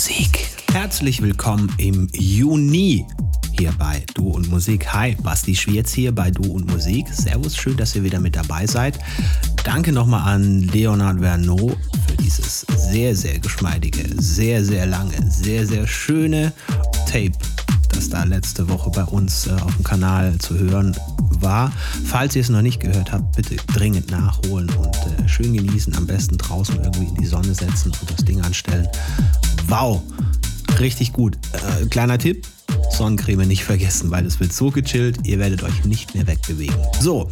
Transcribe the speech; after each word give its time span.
Musik. 0.00 0.48
Herzlich 0.72 1.20
willkommen 1.20 1.70
im 1.76 2.08
Juni 2.14 3.04
hier 3.58 3.70
bei 3.78 4.02
Du 4.14 4.30
und 4.30 4.48
Musik. 4.48 4.90
Hi, 4.94 5.14
Basti 5.22 5.54
Schwierz 5.54 5.92
hier 5.92 6.14
bei 6.14 6.30
Du 6.30 6.50
und 6.50 6.70
Musik. 6.70 7.06
Servus, 7.12 7.54
schön, 7.54 7.76
dass 7.76 7.94
ihr 7.94 8.02
wieder 8.02 8.18
mit 8.18 8.34
dabei 8.34 8.66
seid. 8.66 8.98
Danke 9.62 9.92
nochmal 9.92 10.22
an 10.22 10.62
Leonard 10.72 11.20
Vernot 11.20 11.76
für 12.08 12.16
dieses 12.16 12.64
sehr, 12.78 13.14
sehr 13.14 13.40
geschmeidige, 13.40 14.02
sehr, 14.16 14.64
sehr 14.64 14.86
lange, 14.86 15.12
sehr, 15.30 15.66
sehr 15.66 15.86
schöne 15.86 16.54
Tape, 17.04 17.32
das 17.90 18.08
da 18.08 18.24
letzte 18.24 18.70
Woche 18.70 18.88
bei 18.92 19.04
uns 19.04 19.48
äh, 19.48 19.50
auf 19.50 19.74
dem 19.74 19.84
Kanal 19.84 20.38
zu 20.38 20.58
hören 20.58 20.96
war. 21.40 21.70
Falls 22.06 22.34
ihr 22.36 22.40
es 22.40 22.48
noch 22.48 22.62
nicht 22.62 22.80
gehört 22.80 23.12
habt, 23.12 23.36
bitte 23.36 23.56
dringend 23.74 24.10
nachholen 24.10 24.70
und 24.70 24.96
äh, 24.96 25.28
schön 25.28 25.52
genießen. 25.52 25.94
Am 25.94 26.06
besten 26.06 26.38
draußen 26.38 26.76
irgendwie 26.76 27.04
in 27.04 27.16
die 27.16 27.26
Sonne 27.26 27.54
setzen 27.54 27.92
und 28.00 28.10
das 28.10 28.24
Ding 28.24 28.40
anstellen. 28.40 28.88
Wow, 29.70 30.02
richtig 30.80 31.12
gut. 31.12 31.38
Äh, 31.52 31.86
kleiner 31.86 32.18
Tipp, 32.18 32.44
Sonnencreme 32.90 33.46
nicht 33.46 33.62
vergessen, 33.62 34.10
weil 34.10 34.26
es 34.26 34.40
wird 34.40 34.52
so 34.52 34.72
gechillt, 34.72 35.24
ihr 35.24 35.38
werdet 35.38 35.62
euch 35.62 35.84
nicht 35.84 36.12
mehr 36.12 36.26
wegbewegen. 36.26 36.74
So, 36.98 37.30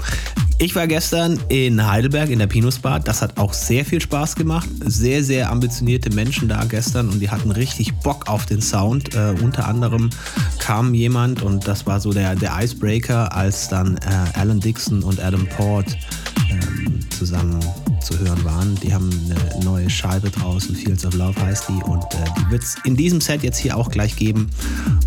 ich 0.60 0.76
war 0.76 0.86
gestern 0.86 1.40
in 1.48 1.84
Heidelberg 1.84 2.30
in 2.30 2.38
der 2.38 2.46
Pinus 2.46 2.78
Bar. 2.78 3.00
Das 3.00 3.22
hat 3.22 3.38
auch 3.38 3.52
sehr 3.52 3.84
viel 3.84 4.00
Spaß 4.00 4.36
gemacht. 4.36 4.68
Sehr, 4.84 5.24
sehr 5.24 5.50
ambitionierte 5.50 6.10
Menschen 6.10 6.48
da 6.48 6.64
gestern 6.64 7.08
und 7.08 7.18
die 7.18 7.28
hatten 7.28 7.50
richtig 7.50 7.92
Bock 7.96 8.28
auf 8.28 8.46
den 8.46 8.62
Sound. 8.62 9.16
Äh, 9.16 9.34
unter 9.42 9.66
anderem 9.66 10.08
kam 10.60 10.94
jemand 10.94 11.42
und 11.42 11.66
das 11.66 11.86
war 11.86 12.00
so 12.00 12.12
der, 12.12 12.36
der 12.36 12.56
Icebreaker, 12.56 13.34
als 13.34 13.68
dann 13.68 13.96
äh, 13.96 14.38
Alan 14.38 14.60
Dixon 14.60 15.02
und 15.02 15.18
Adam 15.18 15.44
Port 15.48 15.96
ähm, 16.50 17.00
zusammen 17.10 17.58
zu 18.00 18.18
hören 18.18 18.44
waren. 18.44 18.74
Die 18.76 18.92
haben 18.92 19.10
eine 19.10 19.64
neue 19.64 19.90
Scheibe 19.90 20.30
draußen, 20.30 20.74
Fields 20.74 21.04
of 21.04 21.14
Love 21.14 21.40
heißt 21.40 21.64
die 21.68 21.82
und 21.84 22.02
äh, 22.14 22.24
die 22.38 22.50
wird 22.50 22.62
es 22.62 22.76
in 22.84 22.96
diesem 22.96 23.20
Set 23.20 23.42
jetzt 23.42 23.58
hier 23.58 23.76
auch 23.76 23.90
gleich 23.90 24.16
geben. 24.16 24.50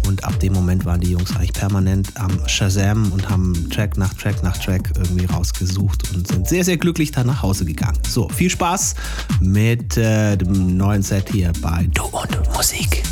Und 0.08 0.24
ab 0.24 0.40
dem 0.40 0.54
Moment 0.54 0.86
waren 0.86 1.02
die 1.02 1.12
Jungs 1.12 1.36
eigentlich 1.36 1.54
permanent 1.54 2.10
am 2.16 2.48
Shazam 2.48 3.12
und 3.12 3.30
haben 3.30 3.70
Track 3.70 3.98
nach 3.98 4.14
Track 4.14 4.44
nach 4.44 4.58
Track 4.58 4.92
irgendwie 4.96 5.26
rausgesucht 5.26 6.14
und 6.14 6.28
sind 6.28 6.48
sehr, 6.48 6.64
sehr 6.64 6.78
glücklich 6.78 7.12
dann 7.12 7.28
nach 7.28 7.42
Hause 7.42 7.66
gegangen. 7.66 8.00
So, 8.08 8.30
viel 8.30 8.50
Spaß 8.50 8.96
mit 9.40 9.98
äh, 9.98 10.38
dem 10.38 10.78
neuen 10.78 11.04
Set 11.04 11.30
hier 11.32 11.52
bei 11.62 11.88
Du 11.94 12.04
und 12.06 12.54
Musik. 12.56 13.04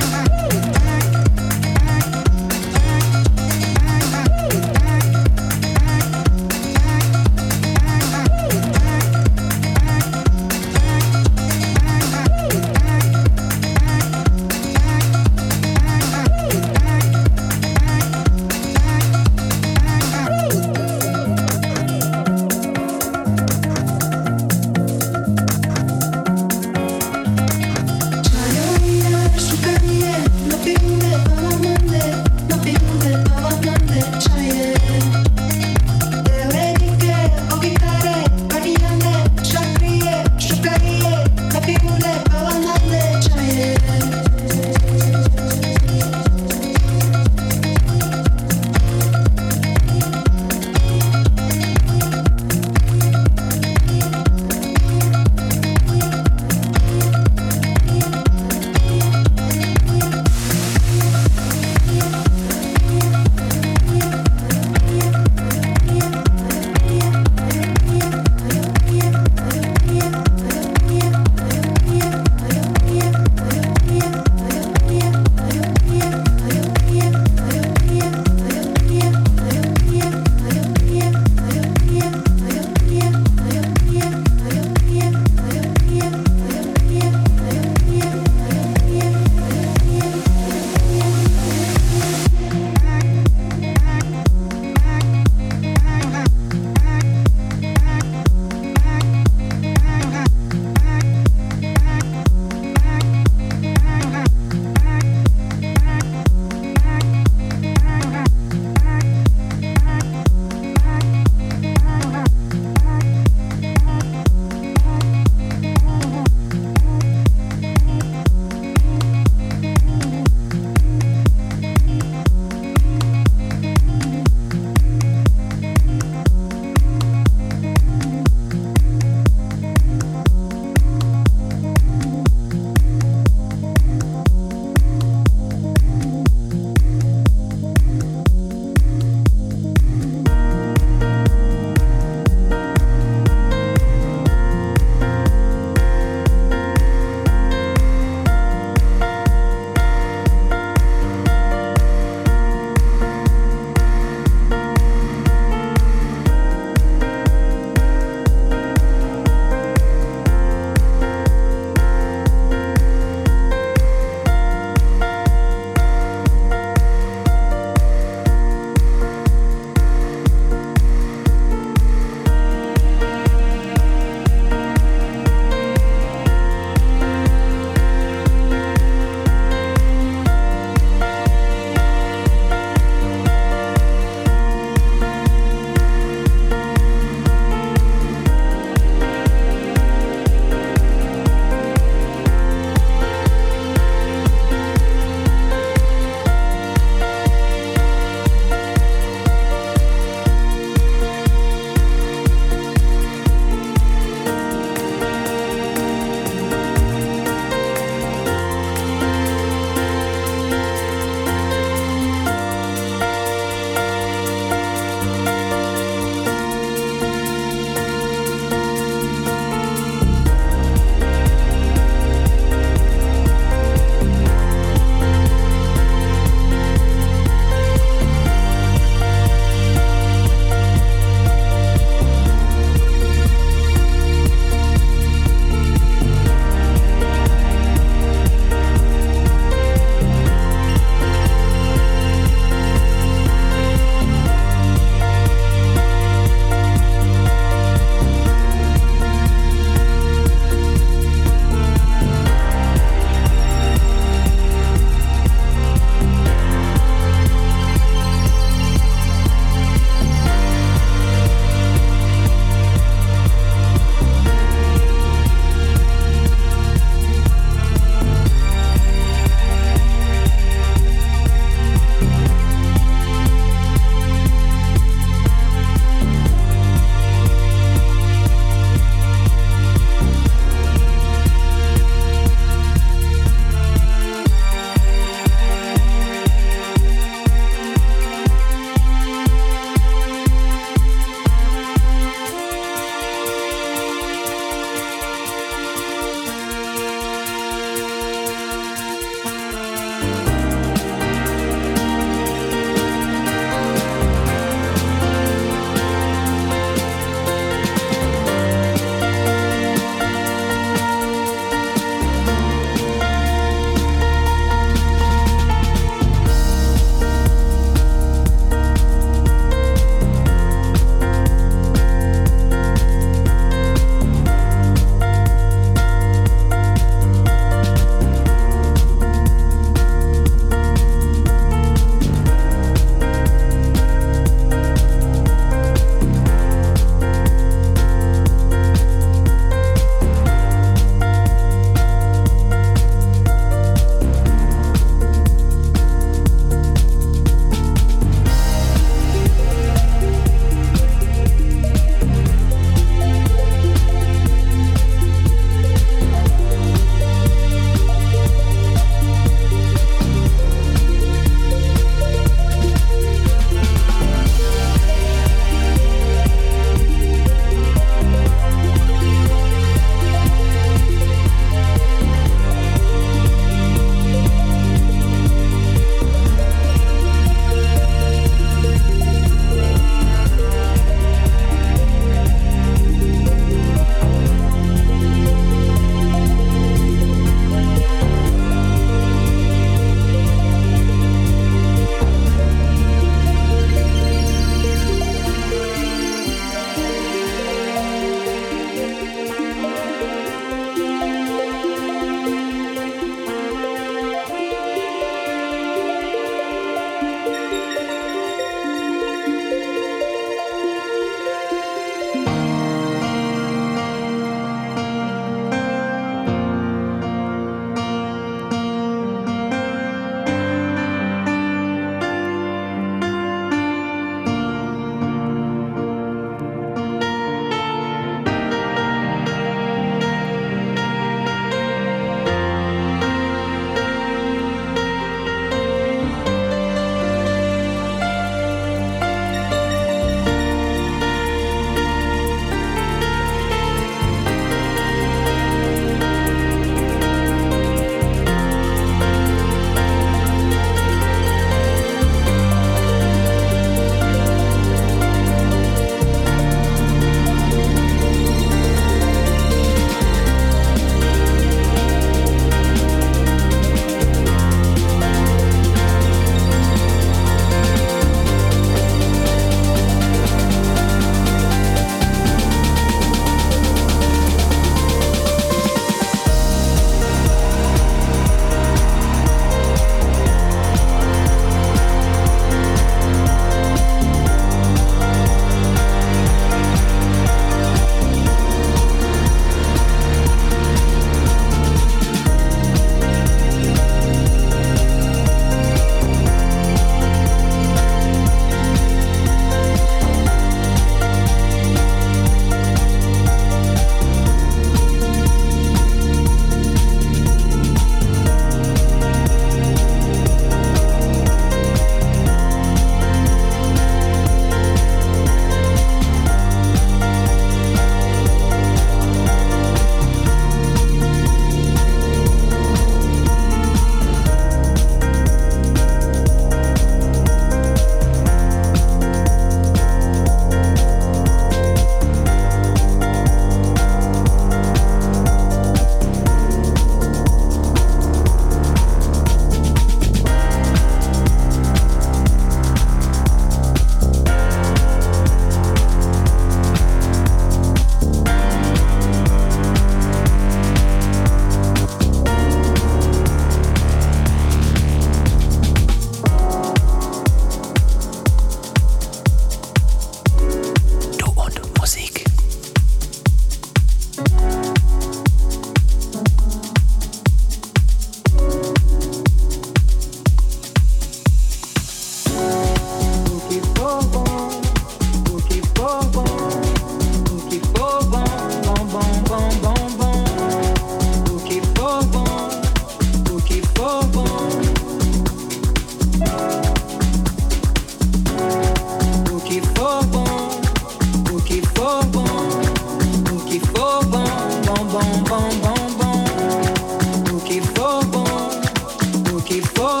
keep 599.51 599.65
falling. 599.65 600.00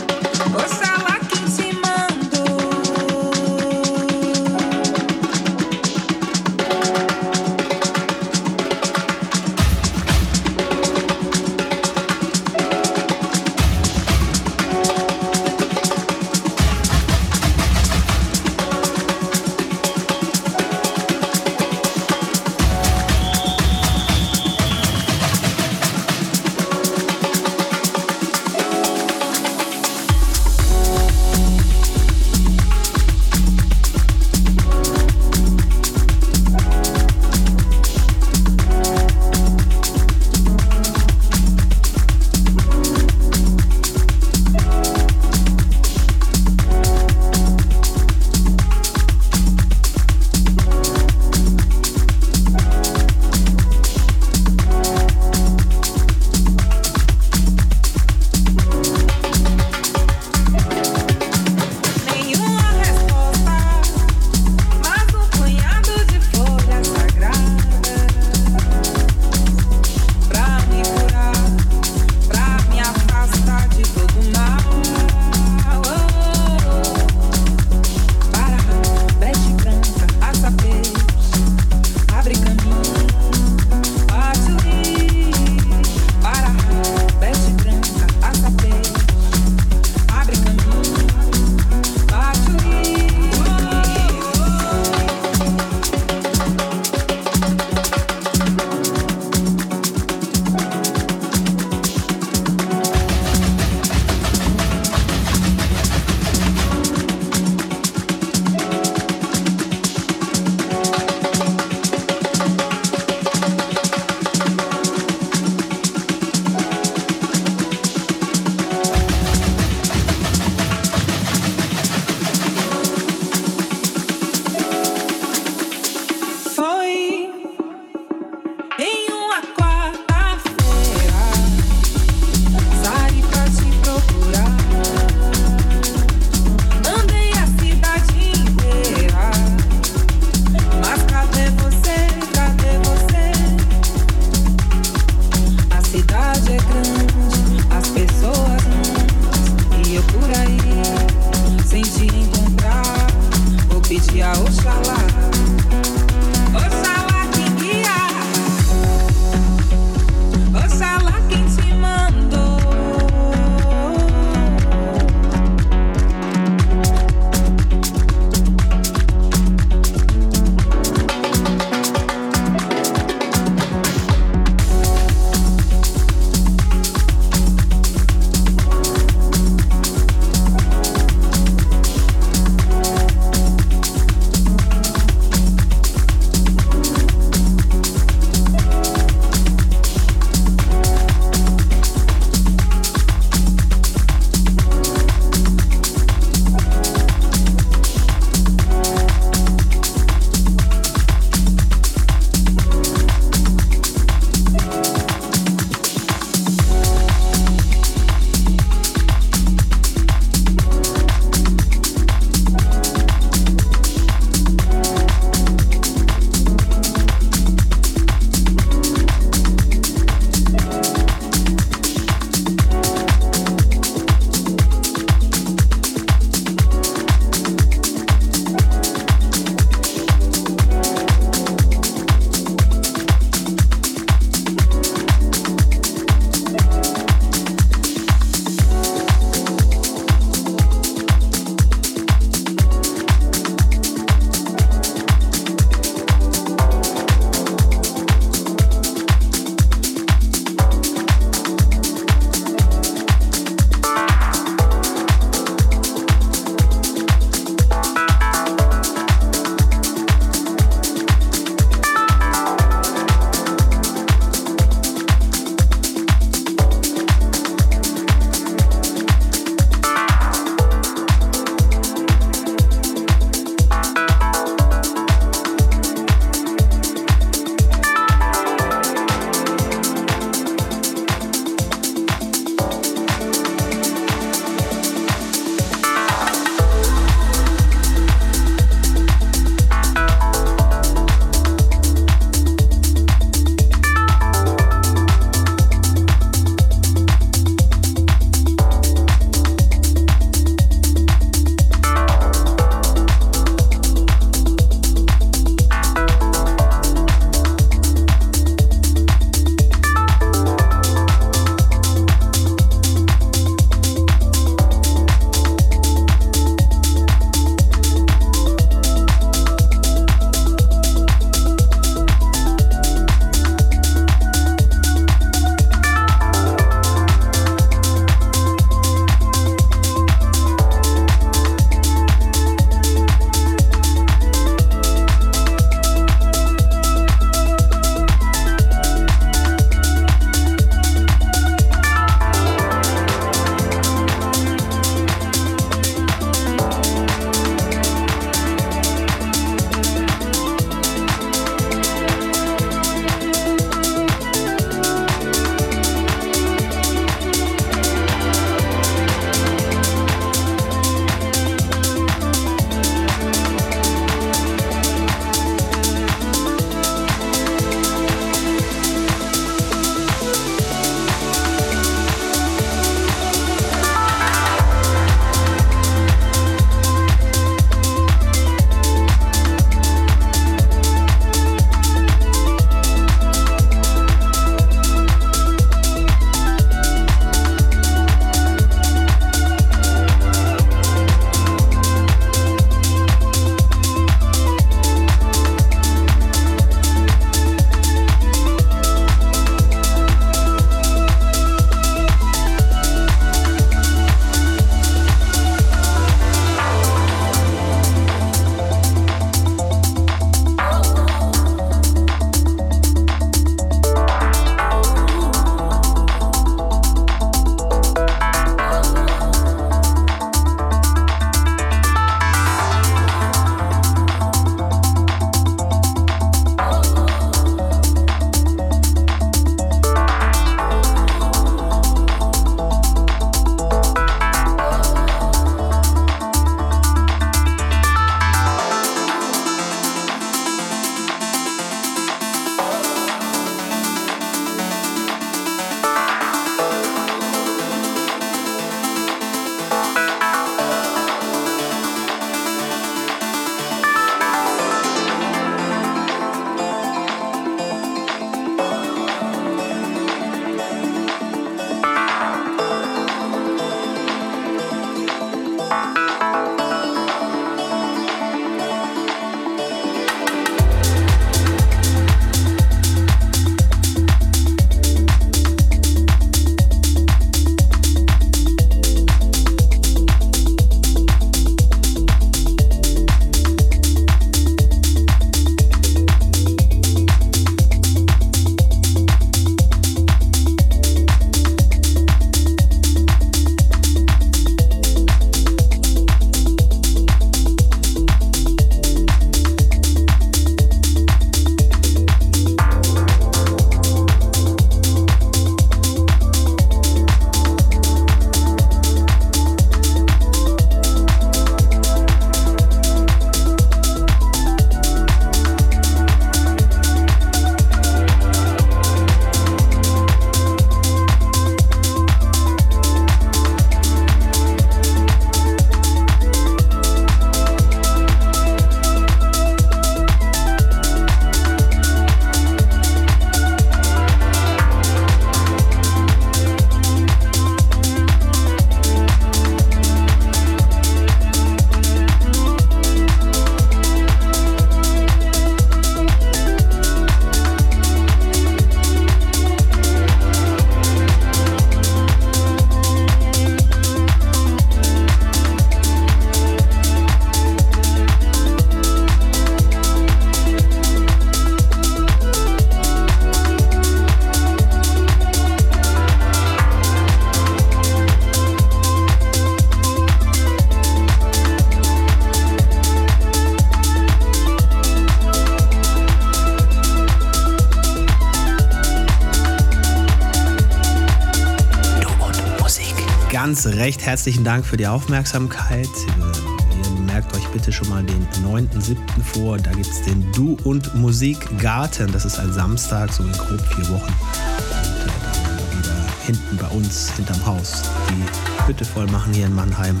Recht 583.66 584.04
herzlichen 584.04 584.44
Dank 584.44 584.64
für 584.64 584.76
die 584.76 584.86
Aufmerksamkeit. 584.86 585.88
Ihr 586.18 587.00
merkt 587.02 587.34
euch 587.36 587.46
bitte 587.48 587.72
schon 587.72 587.88
mal 587.88 588.02
den 588.02 588.26
9.7. 588.44 588.96
vor. 589.22 589.58
Da 589.58 589.70
gibt 589.72 589.86
es 589.86 590.02
den 590.02 590.30
Du 590.32 590.56
und 590.64 590.94
Musikgarten. 590.94 592.12
Das 592.12 592.24
ist 592.24 592.38
ein 592.38 592.52
Samstag, 592.52 593.12
so 593.12 593.22
in 593.22 593.32
grob 593.32 593.60
vier 593.74 593.88
Wochen. 593.88 594.12
Und 594.12 595.00
äh, 595.00 595.12
dann 595.24 595.78
wieder 595.78 595.96
hinten 596.26 596.56
bei 596.56 596.68
uns, 596.68 597.12
hinterm 597.16 597.46
Haus, 597.46 597.82
die 598.10 598.66
Hütte 598.66 598.84
voll 598.84 599.06
machen 599.06 599.32
hier 599.32 599.46
in 599.46 599.54
Mannheim 599.54 600.00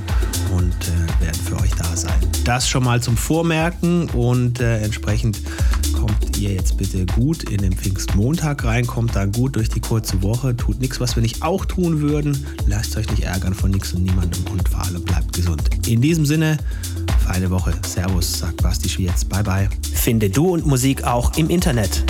und 0.56 0.74
äh, 0.88 1.24
werden 1.24 1.40
für 1.44 1.56
euch 1.60 1.74
da 1.74 1.96
sein. 1.96 2.14
Das 2.44 2.68
schon 2.68 2.84
mal 2.84 3.00
zum 3.00 3.16
Vormerken 3.16 4.08
und 4.10 4.60
äh, 4.60 4.80
entsprechend 4.80 5.40
ihr 6.44 6.54
jetzt 6.54 6.76
bitte 6.76 7.06
gut 7.06 7.44
in 7.44 7.58
den 7.58 7.72
Pfingstmontag 7.72 8.64
rein, 8.64 8.86
kommt 8.86 9.16
da 9.16 9.24
gut 9.24 9.56
durch 9.56 9.68
die 9.68 9.80
kurze 9.80 10.22
Woche, 10.22 10.56
tut 10.56 10.80
nichts, 10.80 11.00
was 11.00 11.16
wir 11.16 11.22
nicht 11.22 11.42
auch 11.42 11.64
tun 11.64 12.00
würden. 12.00 12.46
Lasst 12.66 12.96
euch 12.96 13.10
nicht 13.10 13.22
ärgern 13.22 13.54
von 13.54 13.70
nichts 13.70 13.92
und 13.94 14.02
niemandem 14.02 14.44
und 14.52 14.68
vor 14.68 14.84
allem 14.84 15.02
bleibt 15.02 15.32
gesund. 15.32 15.62
In 15.86 16.00
diesem 16.00 16.26
Sinne, 16.26 16.58
feine 17.26 17.50
Woche. 17.50 17.72
Servus, 17.86 18.40
sagt 18.40 18.62
Basti 18.62 18.88
Schwierz. 18.88 19.24
Bye 19.24 19.42
bye. 19.42 19.68
Finde 19.92 20.30
Du 20.30 20.52
und 20.52 20.66
Musik 20.66 21.04
auch 21.04 21.36
im 21.36 21.48
Internet. 21.48 22.04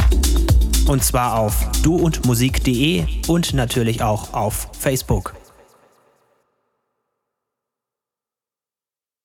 Und 0.87 1.03
zwar 1.03 1.39
auf 1.39 1.67
duundmusik.de 1.83 3.05
und 3.29 3.55
natürlich 3.55 4.03
auch 4.03 4.35
auf 4.35 4.69
Facebook. 4.79 5.34